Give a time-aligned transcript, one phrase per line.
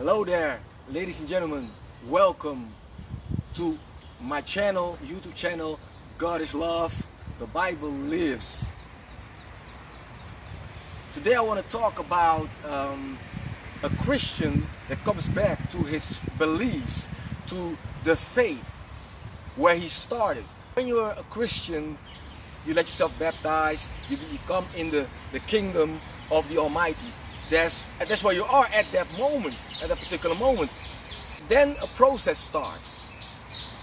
[0.00, 1.68] Hello there, ladies and gentlemen.
[2.06, 2.72] Welcome
[3.52, 3.78] to
[4.18, 5.78] my channel, YouTube channel,
[6.16, 7.06] God is Love,
[7.38, 8.64] the Bible Lives.
[11.12, 13.18] Today I want to talk about um,
[13.82, 17.10] a Christian that comes back to his beliefs,
[17.48, 18.66] to the faith
[19.54, 20.44] where he started.
[20.72, 21.98] When you're a Christian,
[22.64, 26.00] you let yourself baptize, you become in the, the kingdom
[26.32, 27.12] of the Almighty.
[27.50, 30.70] That's, that's where you are at that moment, at that particular moment.
[31.48, 33.08] Then a process starts.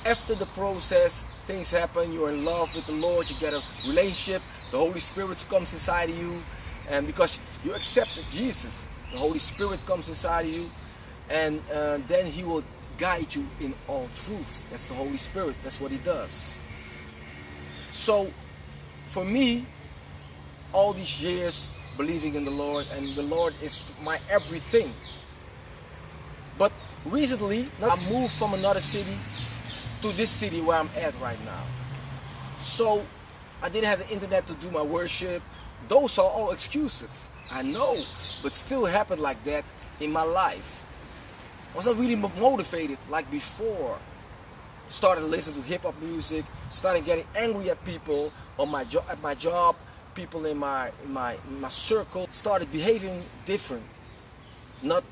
[0.06, 4.42] After the process, things happen, you're in love with the Lord, you get a relationship,
[4.72, 6.42] the Holy Spirit comes inside of you,
[6.90, 10.70] and because you accepted Jesus, the Holy Spirit comes inside of you,
[11.30, 12.64] and uh, then He will
[12.98, 14.64] guide you in all truth.
[14.70, 16.58] That's the Holy Spirit, that's what He does.
[17.92, 18.32] So,
[19.08, 19.66] for me,
[20.72, 24.94] all these years believing in the Lord, and the Lord is my everything.
[26.58, 26.72] But
[27.06, 29.18] recently, I moved from another city
[30.02, 31.64] to this city where I'm at right now.
[32.60, 33.04] So
[33.62, 35.42] I didn't have the internet to do my worship.
[35.88, 37.28] Those are all excuses.
[37.52, 37.98] I know,
[38.44, 39.64] but still happened like that
[40.00, 40.84] in my life.
[41.74, 43.98] I was not really motivated like before.
[44.90, 49.22] Started listening to hip hop music, started getting angry at people on my job at
[49.22, 49.76] my job,
[50.18, 53.86] people in my in my in my circle started behaving different,
[54.82, 55.04] not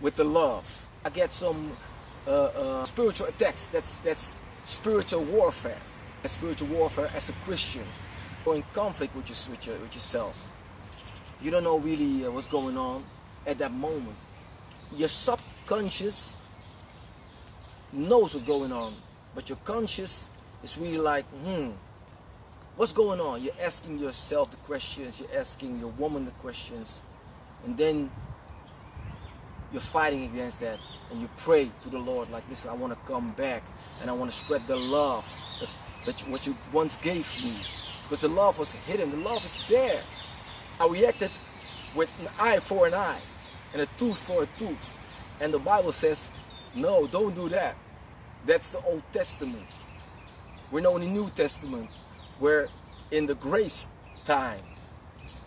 [0.00, 0.66] with the love.
[1.04, 1.76] I get some
[2.26, 3.66] uh, uh, spiritual attacks.
[3.66, 5.78] That's that's spiritual warfare.
[6.24, 7.84] Spiritual warfare as a Christian,
[8.44, 10.34] or in conflict with your with, your, with yourself.
[11.40, 13.04] You don't know really uh, what's going on
[13.46, 14.16] at that moment.
[14.96, 16.36] Your subconscious
[17.92, 18.92] knows what's going on,
[19.36, 20.30] but your conscious
[20.64, 21.70] is really like, hmm,
[22.76, 23.42] what's going on?
[23.42, 27.02] You're asking yourself the questions, you're asking your woman the questions,
[27.64, 28.10] and then
[29.72, 30.78] you're fighting against that
[31.10, 33.62] and you pray to the Lord like, listen, I want to come back
[34.00, 35.26] and I want to spread the love
[35.60, 35.68] that,
[36.06, 37.54] that you, what you once gave me.
[38.02, 40.00] Because the love was hidden, the love is there.
[40.78, 41.30] I reacted
[41.94, 43.20] with an eye for an eye
[43.72, 44.94] and a tooth for a tooth.
[45.40, 46.30] And the Bible says,
[46.74, 47.76] no, don't do that.
[48.44, 49.66] That's the Old Testament.
[50.70, 51.90] We're now in the New Testament.
[52.40, 52.68] We're
[53.10, 53.88] in the grace
[54.24, 54.60] time.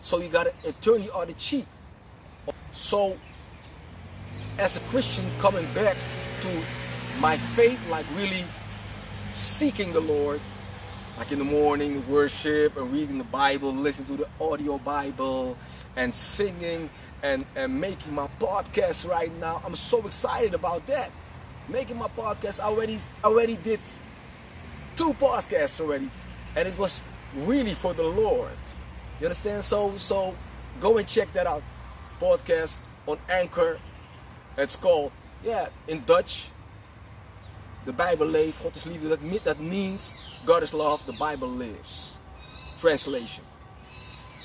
[0.00, 1.66] So you gotta turn the other cheek.
[2.72, 3.16] So
[4.58, 5.96] as a Christian coming back
[6.40, 6.62] to
[7.20, 8.44] my faith, like really
[9.30, 10.40] seeking the Lord,
[11.18, 15.56] like in the morning, worship and reading the Bible, listening to the audio Bible
[15.96, 16.88] and singing
[17.22, 19.60] and, and making my podcast right now.
[19.64, 21.10] I'm so excited about that.
[21.68, 23.80] Making my podcast I already already did
[24.96, 26.10] two podcasts already.
[26.56, 27.00] And it was
[27.34, 28.52] really for the Lord.
[29.20, 29.64] You understand?
[29.64, 30.34] So so
[30.80, 31.62] go and check that out.
[32.20, 33.80] Podcast on Anchor
[34.56, 35.12] it's called,
[35.42, 36.50] yeah, in Dutch,
[37.84, 39.08] the Bible leeft, God is liefde.
[39.08, 42.18] That, that means God is love, the Bible lives.
[42.78, 43.44] Translation.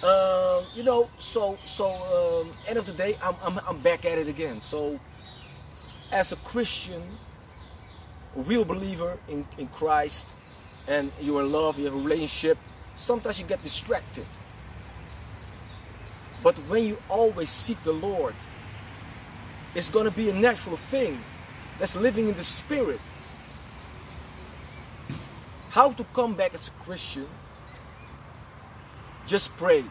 [0.03, 4.17] Um, you know, so so um, end of the day, I'm, I'm I'm back at
[4.17, 4.59] it again.
[4.59, 4.99] So,
[6.11, 7.01] as a Christian,
[8.35, 10.27] a real believer in in Christ,
[10.87, 12.57] and you're in love, you have a relationship.
[12.95, 14.25] Sometimes you get distracted.
[16.43, 18.35] But when you always seek the Lord,
[19.73, 21.19] it's going to be a natural thing
[21.79, 23.01] that's living in the spirit.
[25.71, 27.27] How to come back as a Christian?
[29.27, 29.83] Just pray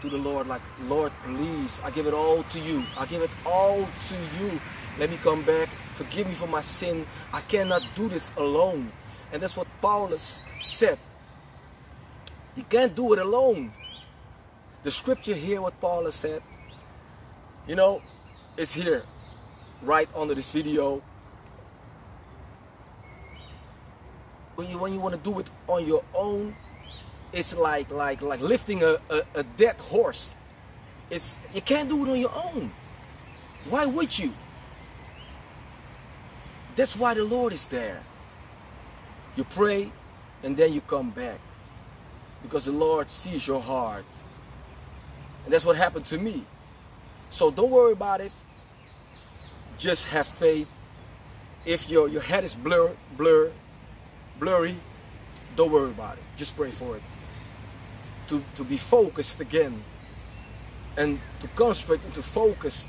[0.00, 2.84] to the Lord like, Lord, please, I give it all to you.
[2.98, 4.60] I give it all to you.
[4.98, 5.68] Let me come back.
[5.94, 7.06] Forgive me for my sin.
[7.32, 8.92] I cannot do this alone.
[9.32, 10.98] And that's what Paulus said.
[12.54, 13.70] You can't do it alone.
[14.82, 16.42] The scripture here, what Paulus said,
[17.66, 18.00] you know,
[18.56, 19.02] is here,
[19.82, 21.02] right under this video.
[24.54, 26.54] When you when you want to do it on your own,
[27.32, 30.32] it's like like like lifting a, a, a dead horse.
[31.10, 32.72] It's you can't do it on your own.
[33.68, 34.32] Why would you?
[36.74, 38.02] That's why the Lord is there.
[39.36, 39.92] You pray
[40.42, 41.38] and then you come back.
[42.42, 44.04] Because the Lord sees your heart.
[45.44, 46.44] And that's what happened to me.
[47.30, 48.32] So don't worry about it.
[49.78, 50.68] Just have faith.
[51.64, 53.52] If your, your head is blur, blur,
[54.38, 54.76] blurry,
[55.56, 56.22] don't worry about it.
[56.36, 57.02] Just pray for it.
[58.28, 59.82] To, to be focused again.
[60.96, 62.86] And to concentrate and to focus.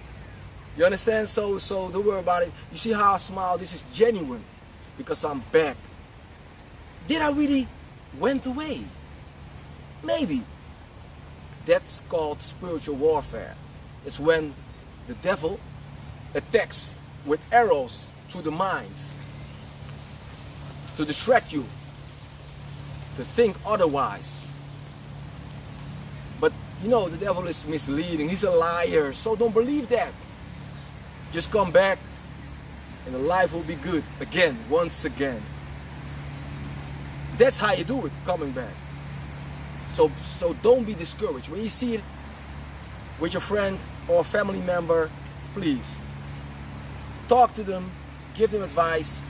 [0.78, 1.28] You understand?
[1.28, 2.52] So so don't worry about it.
[2.72, 3.58] You see how I smile?
[3.58, 4.44] This is genuine.
[4.98, 5.76] Because I'm back.
[7.08, 7.68] Did I really
[8.20, 8.84] went away?
[10.04, 10.44] Maybe.
[11.66, 13.56] That's called spiritual warfare.
[14.06, 14.54] It's when
[15.08, 15.60] the devil
[16.34, 16.96] attacks
[17.26, 18.94] with arrows to the mind
[20.96, 21.66] to distract you
[23.16, 24.50] to think otherwise.
[26.40, 28.30] But you know, the devil is misleading.
[28.30, 29.14] He's a liar.
[29.14, 30.14] So don't believe that.
[31.32, 32.00] Just come back
[33.06, 35.42] and the life will be good again, once again.
[37.38, 38.74] That's how you do it, coming back.
[39.92, 41.50] So, so don't be discouraged.
[41.50, 42.04] When you see it
[43.20, 45.10] with your friend or family member,
[45.54, 45.88] please
[47.28, 47.92] talk to them,
[48.34, 49.22] give them advice.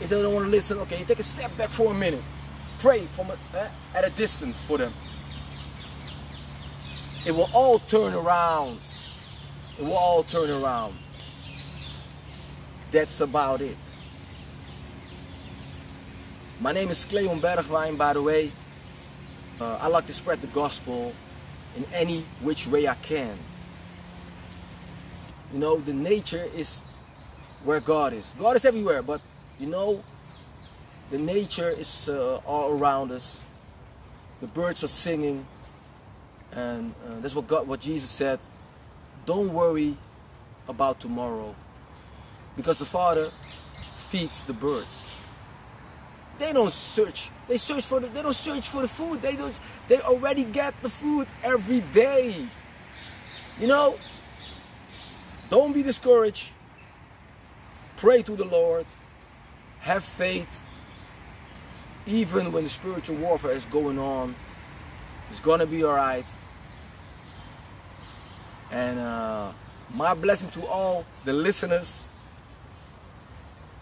[0.00, 2.22] If they don't want to listen, okay, take a step back for a minute.
[2.78, 4.92] Pray from a, uh, at a distance for them.
[7.26, 8.78] It will all turn around.
[9.78, 10.94] It will all turn around.
[12.90, 13.76] That's about it.
[16.58, 18.50] My name is Cleon Bergwijn, by the way.
[19.60, 21.12] Uh, I like to spread the gospel
[21.76, 23.36] in any which way I can.
[25.52, 26.80] You know, the nature is
[27.62, 28.34] where God is.
[28.38, 29.20] God is everywhere, but
[29.58, 30.02] you know,
[31.10, 33.42] the nature is uh, all around us.
[34.40, 35.46] The birds are singing,
[36.52, 38.38] and uh, that's what God, what Jesus said.
[39.26, 39.94] Don't worry
[40.70, 41.54] about tomorrow,
[42.56, 43.30] because the Father
[43.94, 45.10] feeds the birds.
[46.46, 47.30] They don't search.
[47.48, 48.06] They search for the.
[48.06, 49.20] They don't search for the food.
[49.20, 49.58] They don't.
[49.88, 52.36] They already get the food every day.
[53.58, 53.96] You know.
[55.50, 56.50] Don't be discouraged.
[57.96, 58.86] Pray to the Lord.
[59.80, 60.62] Have faith.
[62.06, 64.36] Even when the spiritual warfare is going on,
[65.28, 66.26] it's gonna be alright.
[68.70, 69.50] And uh,
[69.92, 72.08] my blessing to all the listeners.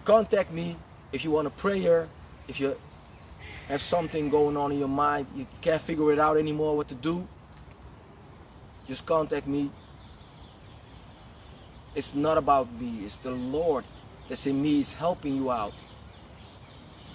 [0.07, 0.77] Contact me
[1.13, 2.09] if you want a prayer
[2.49, 2.77] if you
[3.69, 6.95] have something going on in your mind, you can't figure it out anymore what to
[6.95, 7.27] do,
[8.87, 9.71] just contact me.
[11.95, 13.85] It's not about me, it's the Lord
[14.29, 15.75] that's in me is helping you out.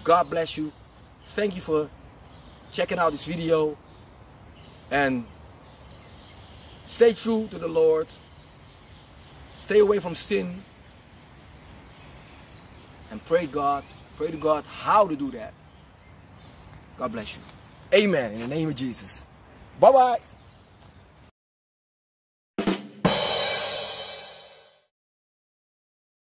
[0.04, 0.72] God bless you.
[1.24, 1.90] Thank you for
[2.72, 3.78] checking out this video
[4.90, 5.26] and
[6.86, 8.08] stay true to the Lord.
[9.56, 10.64] Stay away from sin
[13.12, 13.84] and pray God
[14.20, 15.54] Pray to God how to do that.
[16.98, 17.42] God bless you.
[17.94, 18.34] Amen.
[18.34, 19.26] In the name of Jesus.
[19.80, 20.20] Bye bye.